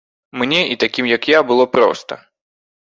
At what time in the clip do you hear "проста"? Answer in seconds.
1.77-2.13